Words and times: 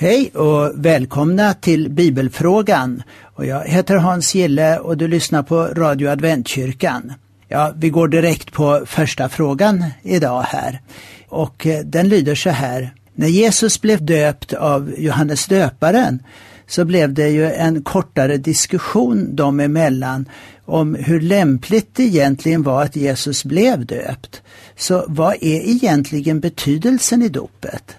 Hej 0.00 0.30
och 0.30 0.72
välkomna 0.74 1.54
till 1.54 1.90
Bibelfrågan. 1.90 3.02
Och 3.22 3.46
jag 3.46 3.64
heter 3.64 3.96
Hans 3.96 4.34
Gille 4.34 4.78
och 4.78 4.96
du 4.96 5.08
lyssnar 5.08 5.42
på 5.42 5.64
Radio 5.64 6.08
Adventkyrkan. 6.08 7.12
Ja, 7.48 7.72
vi 7.76 7.90
går 7.90 8.08
direkt 8.08 8.52
på 8.52 8.82
första 8.86 9.28
frågan 9.28 9.84
idag 10.02 10.42
här. 10.42 10.80
Och 11.28 11.66
eh, 11.66 11.80
den 11.84 12.08
lyder 12.08 12.34
så 12.34 12.50
här. 12.50 12.94
När 13.14 13.28
Jesus 13.28 13.80
blev 13.80 14.04
döpt 14.04 14.52
av 14.52 14.94
Johannes 14.98 15.46
döparen 15.46 16.22
så 16.66 16.84
blev 16.84 17.14
det 17.14 17.28
ju 17.28 17.52
en 17.52 17.82
kortare 17.82 18.36
diskussion 18.36 19.36
dem 19.36 19.60
emellan 19.60 20.28
om 20.64 20.94
hur 20.94 21.20
lämpligt 21.20 21.94
det 21.94 22.02
egentligen 22.02 22.62
var 22.62 22.82
att 22.82 22.96
Jesus 22.96 23.44
blev 23.44 23.86
döpt. 23.86 24.42
Så 24.76 25.04
vad 25.08 25.34
är 25.34 25.60
egentligen 25.70 26.40
betydelsen 26.40 27.22
i 27.22 27.28
dopet? 27.28 27.96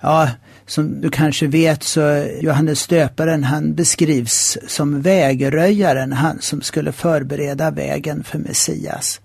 Ja, 0.00 0.28
som 0.66 1.00
du 1.00 1.10
kanske 1.10 1.46
vet 1.46 1.82
så 1.82 2.28
Johannes 2.40 2.86
döparen 2.86 3.44
han 3.44 3.74
beskrivs 3.74 4.58
som 4.66 5.02
vägröjaren, 5.02 6.12
han 6.12 6.40
som 6.40 6.60
skulle 6.60 6.92
förbereda 6.92 7.70
vägen 7.70 8.24
för 8.24 8.38
Messias. 8.38 9.20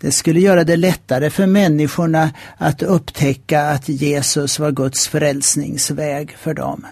Det 0.00 0.10
skulle 0.10 0.40
göra 0.40 0.64
det 0.64 0.76
lättare 0.76 1.30
för 1.30 1.46
människorna 1.46 2.30
att 2.56 2.82
upptäcka 2.82 3.62
att 3.62 3.88
Jesus 3.88 4.58
var 4.58 4.70
Guds 4.70 5.08
frälsningsväg 5.08 6.36
för 6.38 6.54
dem. 6.54 6.86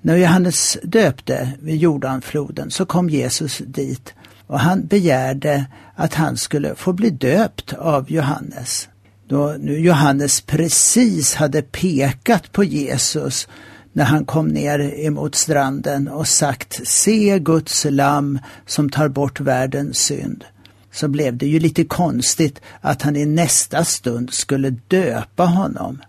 När 0.00 0.16
Johannes 0.16 0.78
döpte 0.82 1.52
vid 1.60 1.76
Jordanfloden 1.76 2.70
så 2.70 2.86
kom 2.86 3.10
Jesus 3.10 3.58
dit 3.58 4.14
och 4.46 4.60
han 4.60 4.86
begärde 4.86 5.66
att 5.94 6.14
han 6.14 6.36
skulle 6.36 6.74
få 6.74 6.92
bli 6.92 7.10
döpt 7.10 7.72
av 7.72 8.12
Johannes. 8.12 8.88
Då 9.28 9.56
nu 9.58 9.78
Johannes 9.78 10.40
precis 10.40 11.34
hade 11.34 11.62
pekat 11.62 12.52
på 12.52 12.64
Jesus 12.64 13.48
när 13.92 14.04
han 14.04 14.24
kom 14.24 14.48
ner 14.48 15.00
emot 15.06 15.34
stranden 15.34 16.08
och 16.08 16.28
sagt 16.28 16.80
Se 16.84 17.38
Guds 17.38 17.86
lamm 17.90 18.38
som 18.66 18.90
tar 18.90 19.08
bort 19.08 19.40
världens 19.40 19.98
synd. 19.98 20.44
Så 20.92 21.08
blev 21.08 21.36
det 21.36 21.46
ju 21.46 21.60
lite 21.60 21.84
konstigt 21.84 22.60
att 22.80 23.02
han 23.02 23.16
i 23.16 23.26
nästa 23.26 23.84
stund 23.84 24.32
skulle 24.32 24.70
döpa 24.70 25.44
honom. 25.44 26.02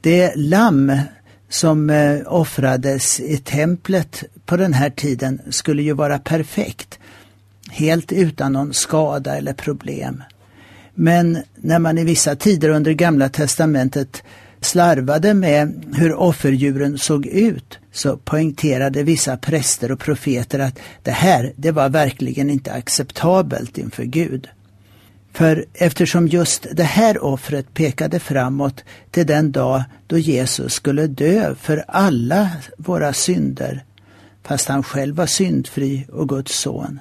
Det 0.00 0.36
lamm 0.36 0.92
som 1.48 1.90
eh, 1.90 2.20
offrades 2.26 3.20
i 3.20 3.36
templet 3.36 4.24
på 4.46 4.56
den 4.56 4.72
här 4.72 4.90
tiden 4.90 5.40
skulle 5.50 5.82
ju 5.82 5.92
vara 5.92 6.18
perfekt. 6.18 6.98
Helt 7.70 8.12
utan 8.12 8.52
någon 8.52 8.74
skada 8.74 9.36
eller 9.36 9.52
problem. 9.52 10.22
Men 10.98 11.38
när 11.56 11.78
man 11.78 11.98
i 11.98 12.04
vissa 12.04 12.36
tider 12.36 12.68
under 12.68 12.92
Gamla 12.92 13.28
Testamentet 13.28 14.22
slarvade 14.60 15.34
med 15.34 15.84
hur 15.96 16.14
offerdjuren 16.14 16.98
såg 16.98 17.26
ut 17.26 17.78
så 17.92 18.16
poängterade 18.16 19.02
vissa 19.02 19.36
präster 19.36 19.92
och 19.92 19.98
profeter 19.98 20.58
att 20.58 20.78
det 21.02 21.10
här, 21.10 21.52
det 21.56 21.70
var 21.70 21.88
verkligen 21.88 22.50
inte 22.50 22.72
acceptabelt 22.72 23.78
inför 23.78 24.04
Gud. 24.04 24.48
För 25.32 25.64
eftersom 25.74 26.28
just 26.28 26.66
det 26.72 26.84
här 26.84 27.24
offret 27.24 27.74
pekade 27.74 28.18
framåt 28.18 28.84
till 29.10 29.26
den 29.26 29.52
dag 29.52 29.82
då 30.06 30.18
Jesus 30.18 30.72
skulle 30.72 31.06
dö 31.06 31.54
för 31.54 31.84
alla 31.88 32.50
våra 32.78 33.12
synder, 33.12 33.84
fast 34.44 34.68
han 34.68 34.82
själv 34.82 35.16
var 35.16 35.26
syndfri 35.26 36.06
och 36.12 36.28
Guds 36.28 36.58
son, 36.58 37.00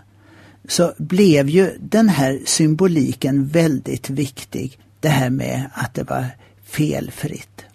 så 0.68 0.94
blev 0.98 1.50
ju 1.50 1.72
den 1.80 2.10
här 2.10 2.40
symboliken 2.46 3.48
väldigt 3.48 4.10
viktig. 4.10 4.80
Det 5.00 5.10
här 5.10 5.30
med 5.30 5.70
att 5.74 5.94
det 5.94 6.04
var 6.04 6.26
felfritt. 6.66 7.66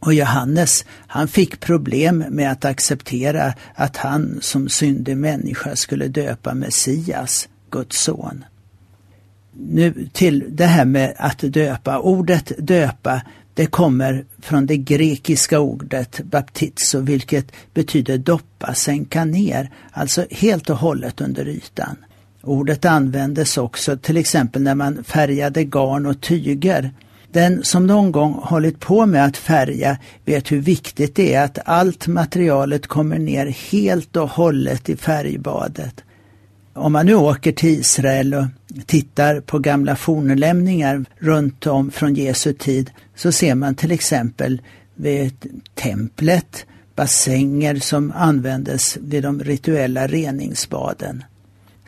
Och 0.00 0.14
Johannes, 0.14 0.84
han 1.06 1.28
fick 1.28 1.60
problem 1.60 2.24
med 2.28 2.52
att 2.52 2.64
acceptera 2.64 3.54
att 3.74 3.96
han 3.96 4.38
som 4.40 4.68
syndig 4.68 5.16
människa 5.16 5.76
skulle 5.76 6.08
döpa 6.08 6.54
Messias, 6.54 7.48
Guds 7.70 8.00
son. 8.02 8.44
Nu 9.52 10.08
till 10.12 10.44
det 10.48 10.66
här 10.66 10.84
med 10.84 11.14
att 11.16 11.38
döpa. 11.38 11.98
Ordet 11.98 12.52
döpa, 12.58 13.22
det 13.54 13.66
kommer 13.66 14.24
från 14.38 14.66
det 14.66 14.76
grekiska 14.76 15.60
ordet 15.60 16.20
baptizo, 16.20 17.00
vilket 17.00 17.52
betyder 17.74 18.18
doppa, 18.18 18.74
sänka 18.74 19.24
ner, 19.24 19.70
alltså 19.90 20.26
helt 20.30 20.70
och 20.70 20.76
hållet 20.76 21.20
under 21.20 21.48
ytan. 21.48 21.96
Ordet 22.42 22.84
användes 22.84 23.58
också 23.58 23.96
till 23.96 24.16
exempel 24.16 24.62
när 24.62 24.74
man 24.74 25.04
färgade 25.04 25.64
garn 25.64 26.06
och 26.06 26.20
tyger. 26.20 26.90
Den 27.32 27.64
som 27.64 27.86
någon 27.86 28.12
gång 28.12 28.32
hållit 28.32 28.80
på 28.80 29.06
med 29.06 29.24
att 29.24 29.36
färga 29.36 29.98
vet 30.24 30.52
hur 30.52 30.60
viktigt 30.60 31.14
det 31.14 31.34
är 31.34 31.44
att 31.44 31.58
allt 31.64 32.06
materialet 32.06 32.86
kommer 32.86 33.18
ner 33.18 33.46
helt 33.46 34.16
och 34.16 34.30
hållet 34.30 34.88
i 34.88 34.96
färgbadet. 34.96 36.04
Om 36.72 36.92
man 36.92 37.06
nu 37.06 37.14
åker 37.14 37.52
till 37.52 37.68
Israel 37.68 38.34
och 38.34 38.46
tittar 38.86 39.40
på 39.40 39.58
gamla 39.58 39.96
fornlämningar 39.96 41.04
runt 41.18 41.66
om 41.66 41.90
från 41.90 42.14
Jesu 42.14 42.52
tid 42.52 42.90
så 43.16 43.32
ser 43.32 43.54
man 43.54 43.74
till 43.74 43.90
exempel 43.90 44.60
vid 44.94 45.62
templet 45.74 46.66
bassänger 46.96 47.76
som 47.76 48.12
användes 48.16 48.96
vid 49.00 49.22
de 49.22 49.40
rituella 49.40 50.06
reningsbaden. 50.06 51.24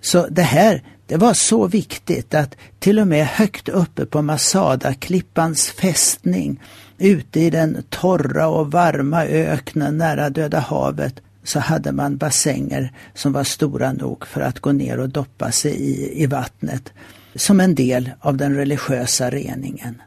Så 0.02 0.26
det 0.30 0.42
här, 0.42 0.82
det 1.06 1.16
var 1.16 1.34
så 1.34 1.66
viktigt 1.66 2.34
att 2.34 2.56
till 2.78 2.98
och 2.98 3.06
med 3.06 3.26
högt 3.26 3.68
uppe 3.68 4.06
på 4.06 4.22
Masada-klippans 4.22 5.70
fästning, 5.70 6.60
ute 6.98 7.40
i 7.40 7.50
den 7.50 7.82
torra 7.88 8.48
och 8.48 8.70
varma 8.70 9.24
öknen 9.24 9.98
nära 9.98 10.30
Döda 10.30 10.58
havet, 10.58 11.20
så 11.44 11.58
hade 11.58 11.92
man 11.92 12.16
bassänger 12.16 12.92
som 13.14 13.32
var 13.32 13.44
stora 13.44 13.92
nog 13.92 14.26
för 14.26 14.40
att 14.40 14.60
gå 14.60 14.72
ner 14.72 14.98
och 14.98 15.08
doppa 15.08 15.52
sig 15.52 15.72
i, 15.72 16.22
i 16.22 16.26
vattnet 16.26 16.92
som 17.34 17.60
en 17.60 17.74
del 17.74 18.10
av 18.20 18.36
den 18.36 18.54
religiösa 18.54 19.30
reningen. 19.30 20.02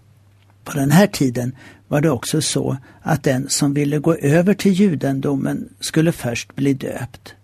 På 0.63 0.72
den 0.72 0.91
här 0.91 1.07
tiden 1.07 1.56
var 1.88 2.01
det 2.01 2.09
också 2.09 2.41
så 2.41 2.77
att 3.01 3.23
den 3.23 3.50
som 3.50 3.73
ville 3.73 4.00
gå 4.00 4.16
över 4.16 4.53
till 4.53 4.73
judendomen 4.73 5.69
skulle 5.79 6.12
först 6.12 6.56
bli 6.56 6.73
döpt. 6.73 7.35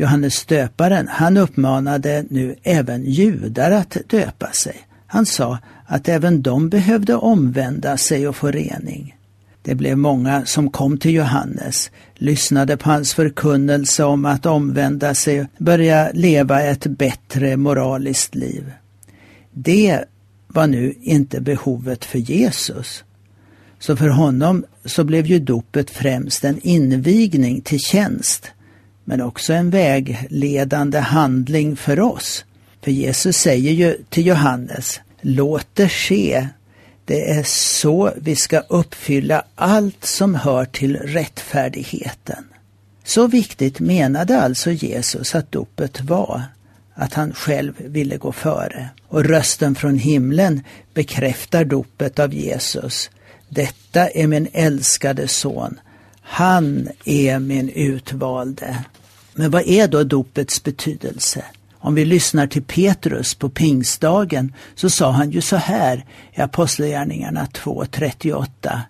Johannes 0.00 0.44
döparen, 0.44 1.08
han 1.08 1.36
uppmanade 1.36 2.24
nu 2.30 2.56
även 2.62 3.04
judar 3.04 3.70
att 3.70 3.96
döpa 4.06 4.52
sig. 4.52 4.76
Han 5.06 5.26
sa 5.26 5.58
att 5.86 6.08
även 6.08 6.42
de 6.42 6.68
behövde 6.68 7.14
omvända 7.14 7.96
sig 7.96 8.28
och 8.28 8.36
få 8.36 8.50
rening. 8.50 9.16
Det 9.62 9.74
blev 9.74 9.98
många 9.98 10.46
som 10.46 10.70
kom 10.70 10.98
till 10.98 11.14
Johannes, 11.14 11.90
lyssnade 12.14 12.76
på 12.76 12.90
hans 12.90 13.14
förkunnelse 13.14 14.04
om 14.04 14.24
att 14.24 14.46
omvända 14.46 15.14
sig 15.14 15.40
och 15.40 15.46
börja 15.58 16.10
leva 16.12 16.62
ett 16.62 16.86
bättre 16.86 17.56
moraliskt 17.56 18.34
liv. 18.34 18.72
Det 19.52 20.04
var 20.46 20.66
nu 20.66 20.94
inte 21.00 21.40
behovet 21.40 22.04
för 22.04 22.18
Jesus. 22.18 23.04
Så 23.78 23.96
för 23.96 24.08
honom 24.08 24.64
så 24.84 25.04
blev 25.04 25.26
ju 25.26 25.38
dopet 25.38 25.90
främst 25.90 26.44
en 26.44 26.60
invigning 26.62 27.60
till 27.60 27.80
tjänst 27.80 28.52
men 29.08 29.20
också 29.20 29.52
en 29.52 29.70
vägledande 29.70 30.98
handling 30.98 31.76
för 31.76 32.00
oss. 32.00 32.44
För 32.82 32.90
Jesus 32.90 33.36
säger 33.36 33.72
ju 33.72 33.96
till 34.08 34.26
Johannes, 34.26 35.00
låt 35.20 35.66
det 35.74 35.88
ske. 35.88 36.48
Det 37.04 37.30
är 37.30 37.42
så 37.42 38.12
vi 38.16 38.36
ska 38.36 38.58
uppfylla 38.58 39.42
allt 39.54 40.04
som 40.04 40.34
hör 40.34 40.64
till 40.64 40.96
rättfärdigheten. 40.96 42.44
Så 43.04 43.26
viktigt 43.26 43.80
menade 43.80 44.40
alltså 44.40 44.70
Jesus 44.70 45.34
att 45.34 45.52
dopet 45.52 46.00
var, 46.00 46.42
att 46.94 47.14
han 47.14 47.32
själv 47.32 47.74
ville 47.78 48.16
gå 48.16 48.32
före. 48.32 48.88
Och 49.08 49.24
rösten 49.24 49.74
från 49.74 49.98
himlen 49.98 50.62
bekräftar 50.94 51.64
dopet 51.64 52.18
av 52.18 52.34
Jesus. 52.34 53.10
Detta 53.48 54.08
är 54.08 54.26
min 54.26 54.48
älskade 54.52 55.28
son. 55.28 55.80
Han 56.20 56.88
är 57.04 57.38
min 57.38 57.68
utvalde. 57.68 58.84
Men 59.38 59.50
vad 59.50 59.62
är 59.66 59.88
då 59.88 60.04
dopets 60.04 60.62
betydelse? 60.62 61.44
Om 61.78 61.94
vi 61.94 62.04
lyssnar 62.04 62.46
till 62.46 62.62
Petrus 62.62 63.34
på 63.34 63.48
pingstdagen 63.48 64.52
så 64.74 64.90
sa 64.90 65.10
han 65.10 65.30
ju 65.30 65.40
så 65.40 65.56
här 65.56 66.04
i 66.32 66.40
Apostlagärningarna 66.40 67.46
2.38. 67.52 68.80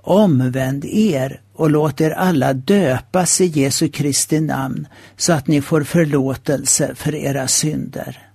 Omvänd 0.00 0.84
er 0.84 1.40
och 1.54 1.70
låt 1.70 2.00
er 2.00 2.10
alla 2.10 2.52
döpas 2.52 3.40
i 3.40 3.46
Jesu 3.46 3.88
Kristi 3.88 4.40
namn 4.40 4.88
så 5.16 5.32
att 5.32 5.46
ni 5.46 5.62
får 5.62 5.82
förlåtelse 5.82 6.94
för 6.94 7.14
era 7.14 7.48
synder. 7.48 8.28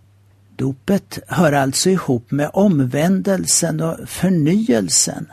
Dopet 0.56 1.20
hör 1.28 1.54
alltså 1.54 1.90
ihop 1.90 2.32
med 2.32 2.50
omvändelsen 2.54 3.82
och 3.82 3.98
förnyelsen. 4.10 5.28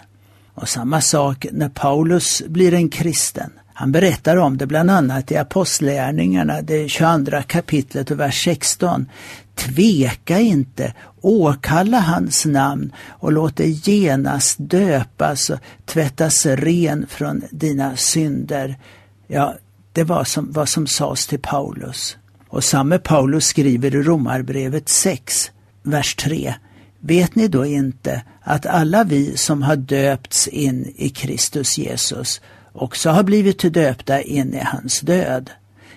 Och 0.54 0.68
samma 0.68 1.00
sak 1.00 1.46
när 1.52 1.68
Paulus 1.68 2.42
blir 2.46 2.74
en 2.74 2.88
kristen. 2.88 3.50
Han 3.76 3.92
berättar 3.92 4.36
om 4.36 4.58
det 4.58 4.66
bland 4.66 4.90
annat 4.90 5.32
i 5.32 5.36
Apostlagärningarna, 5.36 6.62
det 6.62 6.88
22 6.88 7.42
kapitlet 7.46 8.10
och 8.10 8.20
vers 8.20 8.44
16. 8.44 9.06
Tveka 9.54 10.40
inte, 10.40 10.94
åkalla 11.20 12.00
hans 12.00 12.46
namn 12.46 12.92
och 13.08 13.32
låt 13.32 13.56
dig 13.56 13.80
genast 13.84 14.56
döpas 14.58 15.50
och 15.50 15.58
tvättas 15.84 16.46
ren 16.46 17.06
från 17.08 17.42
dina 17.50 17.96
synder. 17.96 18.78
Ja, 19.26 19.54
det 19.92 20.04
var 20.04 20.24
som, 20.24 20.52
vad 20.52 20.68
som 20.68 20.86
sades 20.86 21.26
till 21.26 21.40
Paulus. 21.40 22.16
Och 22.48 22.64
samme 22.64 22.98
Paulus 22.98 23.46
skriver 23.46 23.94
i 23.94 24.02
Romarbrevet 24.02 24.88
6, 24.88 25.50
vers 25.82 26.14
3. 26.14 26.54
Vet 27.00 27.34
ni 27.34 27.48
då 27.48 27.66
inte 27.66 28.22
att 28.42 28.66
alla 28.66 29.04
vi 29.04 29.36
som 29.36 29.62
har 29.62 29.76
döpts 29.76 30.48
in 30.48 30.92
i 30.96 31.08
Kristus 31.08 31.78
Jesus 31.78 32.40
också 32.74 33.10
har 33.10 33.22
blivit 33.22 33.74
döpta 33.74 34.22
in 34.22 34.54
i 34.54 34.62
hans 34.64 35.00
död? 35.00 35.50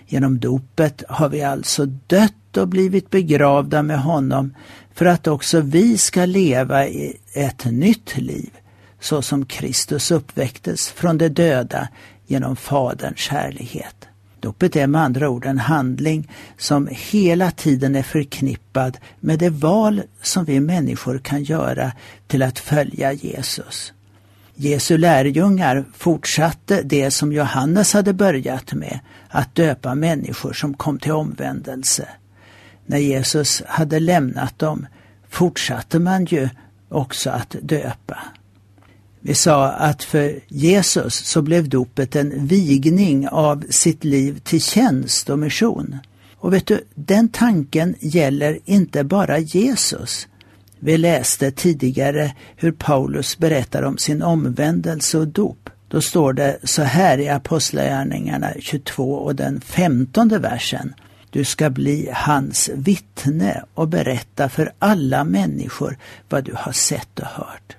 Genom 0.07 0.39
dopet 0.39 1.03
har 1.09 1.29
vi 1.29 1.43
alltså 1.43 1.85
dött 1.85 2.57
och 2.57 2.67
blivit 2.67 3.09
begravda 3.09 3.83
med 3.83 3.99
honom 3.99 4.53
för 4.93 5.05
att 5.05 5.27
också 5.27 5.61
vi 5.61 5.97
ska 5.97 6.25
leva 6.25 6.87
i 6.87 7.17
ett 7.33 7.65
nytt 7.65 8.17
liv, 8.17 8.49
så 8.99 9.21
som 9.21 9.45
Kristus 9.45 10.11
uppväcktes 10.11 10.89
från 10.89 11.17
de 11.17 11.29
döda 11.29 11.87
genom 12.27 12.55
Faderns 12.55 13.27
härlighet. 13.27 13.95
Dopet 14.39 14.75
är 14.75 14.87
med 14.87 15.01
andra 15.01 15.29
ord 15.29 15.45
en 15.45 15.57
handling 15.57 16.31
som 16.57 16.89
hela 16.91 17.51
tiden 17.51 17.95
är 17.95 18.03
förknippad 18.03 18.97
med 19.19 19.39
det 19.39 19.49
val 19.49 20.01
som 20.21 20.45
vi 20.45 20.59
människor 20.59 21.19
kan 21.19 21.43
göra 21.43 21.91
till 22.27 22.43
att 22.43 22.59
följa 22.59 23.13
Jesus. 23.13 23.93
Jesu 24.59 24.97
lärjungar 24.97 25.85
fortsatte 25.93 26.81
det 26.83 27.11
som 27.11 27.33
Johannes 27.33 27.93
hade 27.93 28.13
börjat 28.13 28.73
med, 28.73 28.99
att 29.29 29.55
döpa 29.55 29.95
människor 29.95 30.53
som 30.53 30.73
kom 30.73 30.99
till 30.99 31.11
omvändelse. 31.11 32.07
När 32.85 32.97
Jesus 32.97 33.63
hade 33.67 33.99
lämnat 33.99 34.59
dem 34.59 34.87
fortsatte 35.29 35.99
man 35.99 36.25
ju 36.25 36.49
också 36.89 37.29
att 37.29 37.55
döpa. 37.61 38.17
Vi 39.19 39.35
sa 39.35 39.67
att 39.67 40.03
för 40.03 40.39
Jesus 40.47 41.15
så 41.15 41.41
blev 41.41 41.69
dopet 41.69 42.15
en 42.15 42.47
vigning 42.47 43.27
av 43.27 43.63
sitt 43.69 44.03
liv 44.03 44.39
till 44.43 44.61
tjänst 44.61 45.29
och 45.29 45.39
mission. 45.39 45.97
Och 46.37 46.53
vet 46.53 46.67
du, 46.67 46.83
den 46.95 47.29
tanken 47.29 47.95
gäller 47.99 48.59
inte 48.65 49.03
bara 49.03 49.39
Jesus. 49.39 50.27
Vi 50.79 50.97
läste 50.97 51.51
tidigare 51.51 52.35
hur 52.55 52.71
Paulus 52.71 53.37
berättar 53.37 53.83
om 53.83 53.97
sin 53.97 54.21
omvändelse 54.21 55.17
och 55.17 55.27
dop. 55.27 55.69
Då 55.87 56.01
står 56.01 56.33
det 56.33 56.57
så 56.63 56.81
här 56.81 57.17
i 57.17 57.29
Apostlagärningarna 57.29 58.53
22 58.59 59.13
och 59.13 59.35
den 59.35 59.61
femtonde 59.61 60.39
versen. 60.39 60.93
Du 61.29 61.43
ska 61.43 61.69
bli 61.69 62.09
hans 62.13 62.69
vittne 62.73 63.63
och 63.73 63.87
berätta 63.87 64.49
för 64.49 64.71
alla 64.79 65.23
människor 65.23 65.97
vad 66.29 66.43
du 66.43 66.53
har 66.55 66.71
sett 66.71 67.19
och 67.19 67.27
hört. 67.27 67.77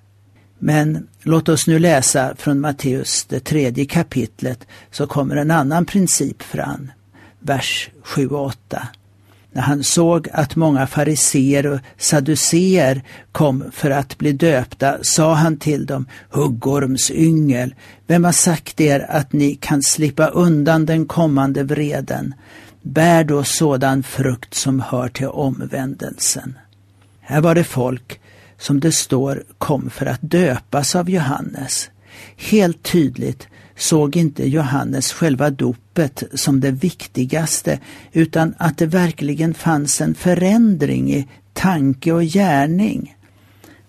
Men 0.58 1.08
låt 1.22 1.48
oss 1.48 1.66
nu 1.66 1.78
läsa 1.78 2.34
från 2.36 2.60
Matteus, 2.60 3.24
det 3.24 3.40
tredje 3.40 3.84
kapitlet, 3.84 4.66
så 4.90 5.06
kommer 5.06 5.36
en 5.36 5.50
annan 5.50 5.86
princip 5.86 6.42
fram. 6.42 6.92
Vers 7.40 7.90
7 8.02 8.28
och 8.28 8.44
8. 8.44 8.88
När 9.52 9.62
han 9.62 9.84
såg 9.84 10.28
att 10.32 10.56
många 10.56 10.86
fariseer 10.86 11.66
och 11.66 11.80
saduceer 11.96 13.02
kom 13.32 13.64
för 13.72 13.90
att 13.90 14.18
bli 14.18 14.32
döpta 14.32 14.98
sa 15.02 15.34
han 15.34 15.56
till 15.56 15.86
dem, 15.86 16.06
huggorms 16.30 17.10
yngel, 17.10 17.74
vem 18.06 18.24
har 18.24 18.32
sagt 18.32 18.80
er 18.80 19.06
att 19.08 19.32
ni 19.32 19.54
kan 19.54 19.82
slippa 19.82 20.26
undan 20.26 20.86
den 20.86 21.06
kommande 21.06 21.62
vreden? 21.62 22.34
Bär 22.82 23.24
då 23.24 23.44
sådan 23.44 24.02
frukt 24.02 24.54
som 24.54 24.80
hör 24.80 25.08
till 25.08 25.28
omvändelsen. 25.28 26.58
Här 27.20 27.40
var 27.40 27.54
det 27.54 27.64
folk 27.64 28.20
som 28.58 28.80
det 28.80 28.92
står 28.92 29.44
kom 29.58 29.90
för 29.90 30.06
att 30.06 30.20
döpas 30.22 30.96
av 30.96 31.10
Johannes. 31.10 31.90
Helt 32.36 32.82
tydligt 32.82 33.48
såg 33.78 34.16
inte 34.16 34.48
Johannes 34.48 35.12
själva 35.12 35.50
dopet 35.50 36.22
som 36.34 36.60
det 36.60 36.70
viktigaste 36.70 37.80
utan 38.12 38.54
att 38.58 38.78
det 38.78 38.86
verkligen 38.86 39.54
fanns 39.54 40.00
en 40.00 40.14
förändring 40.14 41.12
i 41.14 41.28
tanke 41.52 42.12
och 42.12 42.25
gärning. 42.25 43.16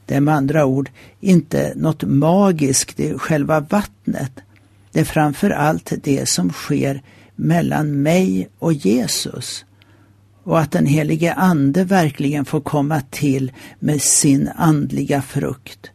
Det 0.05 0.15
är 0.15 0.21
med 0.21 0.35
andra 0.35 0.65
ord 0.65 0.89
inte 1.19 1.73
något 1.75 2.03
magiskt 2.03 2.99
i 2.99 3.13
själva 3.17 3.59
vattnet. 3.59 4.31
Det 4.91 4.99
är 4.99 5.05
framför 5.05 5.49
allt 5.49 5.93
det 6.03 6.29
som 6.29 6.49
sker 6.49 7.01
mellan 7.35 8.01
mig 8.01 8.49
och 8.59 8.73
Jesus 8.73 9.65
och 10.43 10.59
att 10.59 10.71
den 10.71 10.85
helige 10.85 11.33
Ande 11.33 11.83
verkligen 11.83 12.45
får 12.45 12.61
komma 12.61 13.01
till 13.09 13.51
med 13.79 14.01
sin 14.01 14.49
andliga 14.55 15.21
frukt. 15.21 15.91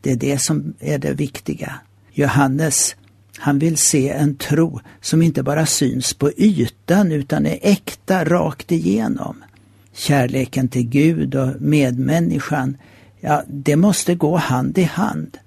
Det 0.00 0.12
är 0.12 0.16
det 0.16 0.38
som 0.38 0.74
är 0.80 0.98
det 0.98 1.12
viktiga. 1.12 1.74
Johannes, 2.12 2.96
han 3.38 3.58
vill 3.58 3.76
se 3.76 4.08
en 4.08 4.36
tro 4.36 4.80
som 5.00 5.22
inte 5.22 5.42
bara 5.42 5.66
syns 5.66 6.14
på 6.14 6.30
ytan 6.36 7.12
utan 7.12 7.46
är 7.46 7.58
äkta 7.62 8.24
rakt 8.24 8.72
igenom. 8.72 9.44
Kärleken 9.92 10.68
till 10.68 10.88
Gud 10.88 11.34
och 11.34 11.60
medmänniskan, 11.60 12.76
ja, 13.20 13.42
det 13.46 13.76
måste 13.76 14.14
gå 14.14 14.36
hand 14.36 14.78
i 14.78 14.82
hand. 14.82 15.38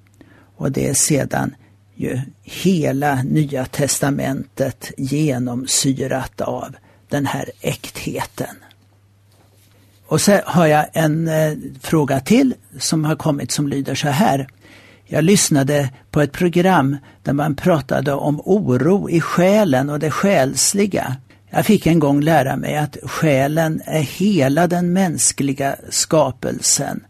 Och 0.55 0.71
det 0.71 0.89
är 0.89 0.93
sedan 0.93 1.55
ju 1.95 2.19
hela 2.43 3.23
Nya 3.23 3.65
testamentet 3.65 4.91
genomsyrat 4.97 6.41
av 6.41 6.75
den 7.09 7.25
här 7.25 7.49
äktheten. 7.61 8.55
Och 10.05 10.21
så 10.21 10.39
har 10.45 10.67
jag 10.67 10.85
en 10.93 11.27
eh, 11.27 11.57
fråga 11.81 12.19
till 12.19 12.53
som 12.79 13.05
har 13.05 13.15
kommit 13.15 13.51
som 13.51 13.67
lyder 13.67 13.95
så 13.95 14.07
här. 14.07 14.47
Jag 15.13 15.23
lyssnade 15.23 15.89
på 16.11 16.21
ett 16.21 16.31
program 16.31 16.97
där 17.23 17.33
man 17.33 17.55
pratade 17.55 18.13
om 18.13 18.41
oro 18.45 19.09
i 19.09 19.21
själen 19.21 19.89
och 19.89 19.99
det 19.99 20.11
själsliga. 20.11 21.15
Jag 21.49 21.65
fick 21.65 21.87
en 21.87 21.99
gång 21.99 22.21
lära 22.21 22.55
mig 22.55 22.77
att 22.77 22.97
själen 23.03 23.81
är 23.85 24.01
hela 24.01 24.67
den 24.67 24.93
mänskliga 24.93 25.75
skapelsen. 25.89 27.03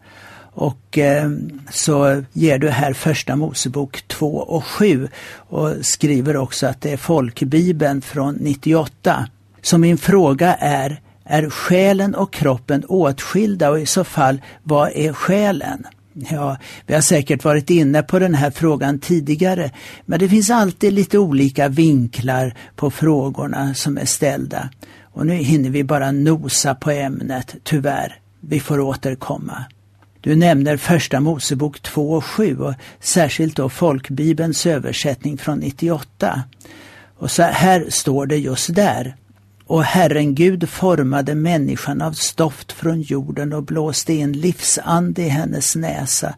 Och 0.52 0.98
eh, 0.98 1.30
så 1.70 2.22
ger 2.32 2.58
du 2.58 2.68
här 2.68 2.92
första 2.92 3.36
Mosebok 3.36 4.02
2 4.08 4.36
och 4.36 4.64
7 4.64 5.08
och 5.34 5.74
skriver 5.82 6.36
också 6.36 6.66
att 6.66 6.80
det 6.80 6.92
är 6.92 6.96
folkbibeln 6.96 8.02
från 8.02 8.34
98. 8.34 9.28
Så 9.62 9.78
min 9.78 9.98
fråga 9.98 10.54
är, 10.54 11.00
är 11.24 11.50
själen 11.50 12.14
och 12.14 12.32
kroppen 12.32 12.84
åtskilda 12.84 13.70
och 13.70 13.80
i 13.80 13.86
så 13.86 14.04
fall, 14.04 14.42
vad 14.62 14.90
är 14.94 15.12
själen? 15.12 15.86
Ja, 16.14 16.56
vi 16.86 16.94
har 16.94 17.00
säkert 17.00 17.44
varit 17.44 17.70
inne 17.70 18.02
på 18.02 18.18
den 18.18 18.34
här 18.34 18.50
frågan 18.50 18.98
tidigare, 18.98 19.70
men 20.06 20.18
det 20.18 20.28
finns 20.28 20.50
alltid 20.50 20.92
lite 20.92 21.18
olika 21.18 21.68
vinklar 21.68 22.54
på 22.76 22.90
frågorna 22.90 23.74
som 23.74 23.98
är 23.98 24.04
ställda. 24.04 24.70
Och 25.02 25.26
nu 25.26 25.34
hinner 25.34 25.70
vi 25.70 25.84
bara 25.84 26.12
nosa 26.12 26.74
på 26.74 26.90
ämnet, 26.90 27.54
tyvärr. 27.62 28.18
Vi 28.40 28.60
får 28.60 28.80
återkomma. 28.80 29.64
Du 30.20 30.36
nämner 30.36 30.76
första 30.76 31.20
Mosebok 31.20 31.80
2 31.80 32.12
och 32.12 32.24
7 32.24 32.58
och 32.58 32.74
särskilt 33.00 33.56
då 33.56 33.68
folkbibelns 33.68 34.66
översättning 34.66 35.38
från 35.38 35.58
98. 35.58 36.42
Och 37.16 37.30
så 37.30 37.42
här 37.42 37.86
står 37.88 38.26
det 38.26 38.36
just 38.36 38.74
där. 38.74 39.16
Och 39.72 39.84
Herren 39.84 40.34
Gud 40.34 40.68
formade 40.68 41.34
människan 41.34 42.02
av 42.02 42.12
stoft 42.12 42.72
från 42.72 43.02
jorden 43.02 43.52
och 43.52 43.62
blåste 43.62 44.12
in 44.12 44.32
livsande 44.32 45.22
i 45.22 45.28
hennes 45.28 45.76
näsa. 45.76 46.34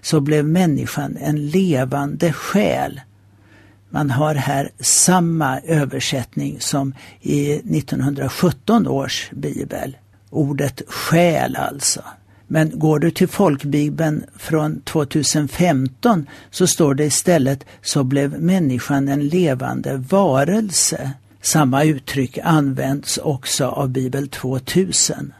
Så 0.00 0.20
blev 0.20 0.44
människan 0.44 1.16
en 1.20 1.46
levande 1.46 2.32
själ. 2.32 3.00
Man 3.90 4.10
har 4.10 4.34
här 4.34 4.70
samma 4.80 5.60
översättning 5.60 6.60
som 6.60 6.94
i 7.20 7.52
1917 7.52 8.86
års 8.86 9.30
bibel. 9.30 9.96
Ordet 10.30 10.82
själ 10.88 11.56
alltså. 11.56 12.02
Men 12.46 12.78
går 12.78 12.98
du 12.98 13.10
till 13.10 13.28
folkbibeln 13.28 14.24
från 14.36 14.80
2015 14.80 16.26
så 16.50 16.66
står 16.66 16.94
det 16.94 17.04
istället 17.04 17.64
så 17.82 18.04
blev 18.04 18.40
människan 18.40 19.08
en 19.08 19.28
levande 19.28 19.96
varelse. 19.96 21.12
Samma 21.44 21.84
uttryck 21.84 22.38
används 22.42 23.18
också 23.18 23.66
av 23.66 23.88
Bibel 23.88 24.28
2000. 24.28 25.32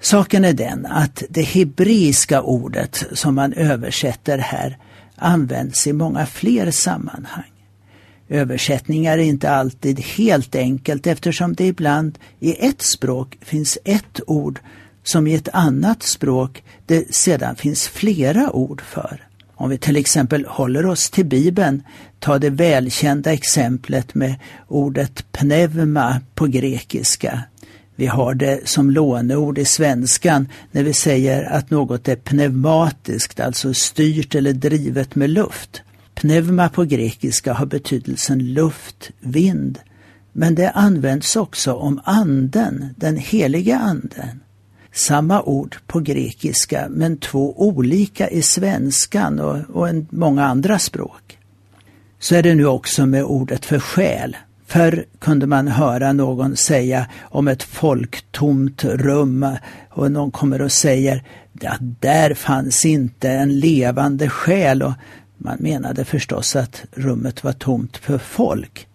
Saken 0.00 0.44
är 0.44 0.52
den 0.52 0.86
att 0.86 1.22
det 1.28 1.42
hebreiska 1.42 2.42
ordet 2.42 3.04
som 3.12 3.34
man 3.34 3.52
översätter 3.52 4.38
här 4.38 4.78
används 5.16 5.86
i 5.86 5.92
många 5.92 6.26
fler 6.26 6.70
sammanhang. 6.70 7.52
Översättningar 8.28 9.18
är 9.18 9.22
inte 9.22 9.50
alltid 9.50 10.00
helt 10.00 10.54
enkelt 10.54 11.06
eftersom 11.06 11.54
det 11.54 11.66
ibland 11.66 12.18
i 12.40 12.66
ett 12.66 12.82
språk 12.82 13.38
finns 13.40 13.78
ett 13.84 14.20
ord 14.26 14.60
som 15.02 15.26
i 15.26 15.34
ett 15.34 15.48
annat 15.52 16.02
språk 16.02 16.62
det 16.86 17.14
sedan 17.14 17.56
finns 17.56 17.88
flera 17.88 18.50
ord 18.50 18.82
för. 18.82 19.29
Om 19.60 19.70
vi 19.70 19.78
till 19.78 19.96
exempel 19.96 20.44
håller 20.48 20.86
oss 20.86 21.10
till 21.10 21.26
Bibeln, 21.26 21.82
ta 22.18 22.38
det 22.38 22.50
välkända 22.50 23.32
exemplet 23.32 24.14
med 24.14 24.34
ordet 24.68 25.32
pneuma 25.32 26.20
på 26.34 26.46
grekiska. 26.46 27.42
Vi 27.96 28.06
har 28.06 28.34
det 28.34 28.68
som 28.68 28.90
låneord 28.90 29.58
i 29.58 29.64
svenskan 29.64 30.48
när 30.70 30.82
vi 30.82 30.92
säger 30.92 31.44
att 31.44 31.70
något 31.70 32.08
är 32.08 32.16
pneumatiskt, 32.16 33.40
alltså 33.40 33.74
styrt 33.74 34.34
eller 34.34 34.52
drivet 34.52 35.14
med 35.14 35.30
luft. 35.30 35.82
Pneuma 36.14 36.68
på 36.68 36.84
grekiska 36.84 37.52
har 37.52 37.66
betydelsen 37.66 38.38
luft, 38.38 39.10
vind, 39.20 39.78
men 40.32 40.54
det 40.54 40.70
används 40.70 41.36
också 41.36 41.72
om 41.72 42.00
anden, 42.04 42.94
den 42.96 43.16
heliga 43.16 43.78
anden. 43.78 44.40
Samma 44.92 45.42
ord 45.42 45.76
på 45.86 46.00
grekiska 46.00 46.86
men 46.90 47.16
två 47.16 47.60
olika 47.66 48.28
i 48.28 48.42
svenskan 48.42 49.40
och, 49.40 49.58
och 49.72 49.88
en, 49.88 50.06
många 50.10 50.44
andra 50.44 50.78
språk. 50.78 51.38
Så 52.18 52.34
är 52.34 52.42
det 52.42 52.54
nu 52.54 52.66
också 52.66 53.06
med 53.06 53.24
ordet 53.24 53.66
för 53.66 53.78
själ. 53.78 54.36
Förr 54.66 55.04
kunde 55.18 55.46
man 55.46 55.68
höra 55.68 56.12
någon 56.12 56.56
säga 56.56 57.06
om 57.20 57.48
ett 57.48 57.62
folktomt 57.62 58.84
rum 58.84 59.46
och 59.90 60.12
någon 60.12 60.30
kommer 60.30 60.62
och 60.62 60.72
säger 60.72 61.22
att 61.64 61.80
där 61.80 62.34
fanns 62.34 62.84
inte 62.84 63.30
en 63.30 63.58
levande 63.58 64.28
själ 64.28 64.82
och 64.82 64.92
man 65.36 65.56
menade 65.60 66.04
förstås 66.04 66.56
att 66.56 66.84
rummet 66.92 67.44
var 67.44 67.52
tomt 67.52 67.96
för 67.96 68.18
folk. 68.18 68.86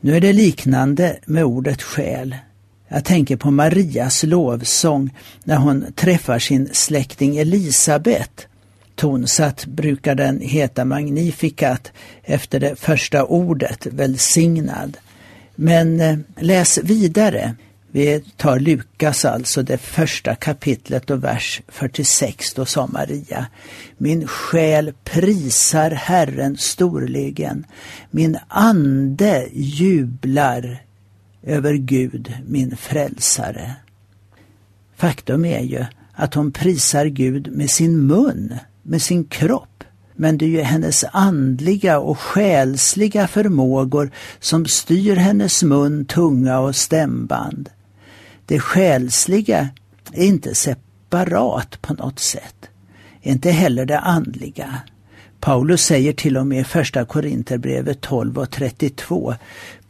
Nu 0.00 0.16
är 0.16 0.20
det 0.20 0.32
liknande 0.32 1.18
med 1.26 1.44
ordet 1.44 1.82
själ. 1.82 2.36
Jag 2.92 3.04
tänker 3.04 3.36
på 3.36 3.50
Marias 3.50 4.22
lovsång 4.22 5.10
när 5.44 5.56
hon 5.56 5.92
träffar 5.92 6.38
sin 6.38 6.68
släkting 6.72 7.36
Elisabet. 7.36 8.46
Tonsatt 8.94 9.66
brukar 9.66 10.14
den 10.14 10.40
heta 10.40 10.84
Magnificat 10.84 11.92
efter 12.22 12.60
det 12.60 12.76
första 12.76 13.24
ordet, 13.24 13.86
välsignad. 13.86 14.96
Men 15.54 16.00
eh, 16.00 16.18
läs 16.36 16.78
vidare. 16.78 17.54
Vi 17.90 18.24
tar 18.36 18.58
Lukas 18.58 19.24
alltså, 19.24 19.62
det 19.62 19.78
första 19.78 20.34
kapitlet 20.34 21.10
och 21.10 21.24
vers 21.24 21.62
46. 21.68 22.54
Då 22.54 22.64
sa 22.64 22.86
Maria, 22.86 23.46
min 23.98 24.26
själ 24.26 24.92
prisar 25.04 25.90
Herren 25.90 26.56
storligen, 26.56 27.66
min 28.10 28.38
ande 28.48 29.48
jublar 29.52 30.89
över 31.42 31.74
Gud, 31.74 32.32
min 32.46 32.76
frälsare. 32.76 33.74
Faktum 34.96 35.44
är 35.44 35.60
ju 35.60 35.84
att 36.12 36.34
hon 36.34 36.52
prisar 36.52 37.06
Gud 37.06 37.52
med 37.52 37.70
sin 37.70 38.06
mun, 38.06 38.54
med 38.82 39.02
sin 39.02 39.24
kropp. 39.24 39.84
Men 40.14 40.38
det 40.38 40.44
är 40.44 40.48
ju 40.48 40.60
hennes 40.60 41.04
andliga 41.12 41.98
och 41.98 42.18
själsliga 42.18 43.28
förmågor 43.28 44.10
som 44.40 44.66
styr 44.66 45.16
hennes 45.16 45.62
mun, 45.62 46.04
tunga 46.04 46.58
och 46.58 46.76
stämband. 46.76 47.68
Det 48.46 48.60
själsliga 48.60 49.68
är 50.12 50.24
inte 50.24 50.54
separat 50.54 51.82
på 51.82 51.94
något 51.94 52.18
sätt. 52.18 52.68
Inte 53.22 53.50
heller 53.50 53.86
det 53.86 53.98
andliga. 53.98 54.82
Paulus 55.40 55.84
säger 55.84 56.12
till 56.12 56.36
och 56.36 56.46
med 56.46 56.60
i 56.60 56.64
första 56.64 57.04
Korinterbrevet 57.04 58.00
12 58.00 58.38
och 58.38 58.50
32 58.50 59.34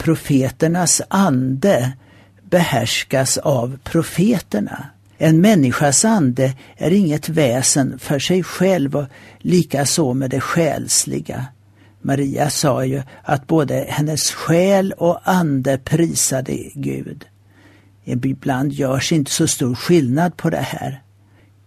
profeternas 0.00 1.02
ande 1.08 1.92
behärskas 2.50 3.38
av 3.38 3.78
profeterna. 3.84 4.86
En 5.18 5.40
människas 5.40 6.04
ande 6.04 6.52
är 6.76 6.90
inget 6.90 7.28
väsen 7.28 7.98
för 7.98 8.18
sig 8.18 8.42
själv 8.42 8.96
och 8.96 9.06
likaså 9.38 10.14
med 10.14 10.30
det 10.30 10.40
själsliga. 10.40 11.46
Maria 12.02 12.50
sa 12.50 12.84
ju 12.84 13.02
att 13.22 13.46
både 13.46 13.86
hennes 13.88 14.30
själ 14.30 14.92
och 14.92 15.20
ande 15.24 15.78
prisade 15.78 16.52
Gud. 16.74 17.24
Ibland 18.04 18.72
görs 18.72 19.12
inte 19.12 19.30
så 19.30 19.46
stor 19.46 19.74
skillnad 19.74 20.36
på 20.36 20.50
det 20.50 20.56
här. 20.56 21.02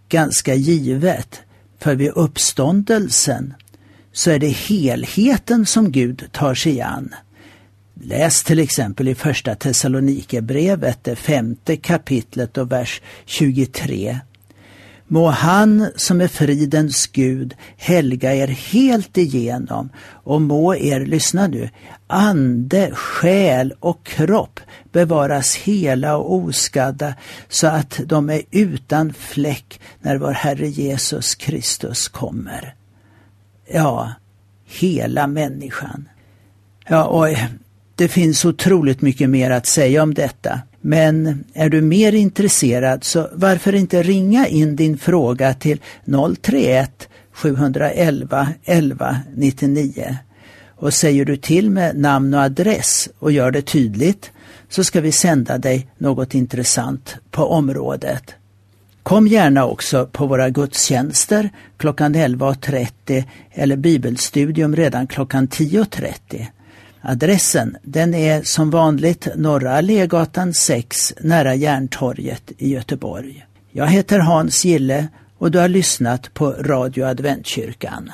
Ganska 0.08 0.54
givet, 0.54 1.40
för 1.78 1.94
vid 1.94 2.10
uppståndelsen 2.10 3.54
så 4.12 4.30
är 4.30 4.38
det 4.38 4.48
helheten 4.48 5.66
som 5.66 5.92
Gud 5.92 6.28
tar 6.32 6.54
sig 6.54 6.80
an. 6.80 7.14
Läs 8.00 8.44
till 8.44 8.58
exempel 8.58 9.08
i 9.08 9.14
första 9.14 9.54
Thessalonikerbrevet, 9.54 11.04
det 11.04 11.16
femte 11.16 11.76
kapitlet 11.76 12.58
och 12.58 12.72
vers 12.72 13.02
23. 13.24 14.20
Må 15.06 15.28
han 15.28 15.90
som 15.96 16.20
är 16.20 16.28
fridens 16.28 17.06
Gud 17.06 17.54
helga 17.76 18.34
er 18.34 18.46
helt 18.46 19.18
igenom 19.18 19.90
och 20.24 20.42
må 20.42 20.74
er, 20.74 21.00
lyssna 21.00 21.46
nu, 21.46 21.70
ande, 22.06 22.90
själ 22.94 23.74
och 23.80 24.06
kropp 24.06 24.60
bevaras 24.92 25.54
hela 25.54 26.16
och 26.16 26.34
oskadda 26.34 27.14
så 27.48 27.66
att 27.66 28.00
de 28.06 28.30
är 28.30 28.42
utan 28.50 29.12
fläck 29.12 29.80
när 30.00 30.18
vår 30.18 30.32
Herre 30.32 30.68
Jesus 30.68 31.34
Kristus 31.34 32.08
kommer. 32.08 32.74
Ja, 33.72 34.12
hela 34.64 35.26
människan. 35.26 36.08
Ja, 36.88 37.04
och 37.04 37.28
det 37.96 38.08
finns 38.08 38.44
otroligt 38.44 39.02
mycket 39.02 39.30
mer 39.30 39.50
att 39.50 39.66
säga 39.66 40.02
om 40.02 40.14
detta. 40.14 40.60
Men 40.80 41.44
är 41.52 41.68
du 41.68 41.80
mer 41.80 42.12
intresserad 42.12 43.04
så 43.04 43.28
varför 43.32 43.74
inte 43.74 44.02
ringa 44.02 44.46
in 44.46 44.76
din 44.76 44.98
fråga 44.98 45.54
till 45.54 45.80
031 46.40 47.08
711 47.32 48.48
11 48.64 49.18
99. 49.36 50.16
Och 50.76 50.94
säger 50.94 51.24
du 51.24 51.36
till 51.36 51.70
med 51.70 51.96
namn 51.96 52.34
och 52.34 52.40
adress 52.40 53.08
och 53.18 53.32
gör 53.32 53.50
det 53.50 53.62
tydligt 53.62 54.30
så 54.68 54.84
ska 54.84 55.00
vi 55.00 55.12
sända 55.12 55.58
dig 55.58 55.88
något 55.98 56.34
intressant 56.34 57.16
på 57.30 57.44
området. 57.44 58.34
Kom 59.02 59.28
gärna 59.28 59.66
också 59.66 60.06
på 60.06 60.26
våra 60.26 60.50
gudstjänster 60.50 61.50
klockan 61.76 62.14
11.30 62.14 63.24
eller 63.50 63.76
bibelstudium 63.76 64.76
redan 64.76 65.06
klockan 65.06 65.48
10.30. 65.48 66.46
Adressen 67.06 67.76
den 67.82 68.14
är 68.14 68.42
som 68.42 68.70
vanligt 68.70 69.28
Norra 69.36 69.76
Allégatan 69.76 70.54
6 70.54 71.14
nära 71.20 71.54
Järntorget 71.54 72.52
i 72.58 72.72
Göteborg. 72.72 73.46
Jag 73.72 73.86
heter 73.86 74.18
Hans 74.18 74.64
Gille 74.64 75.08
och 75.38 75.50
du 75.50 75.58
har 75.58 75.68
lyssnat 75.68 76.34
på 76.34 76.50
Radio 76.50 77.04
Adventkyrkan. 77.04 78.10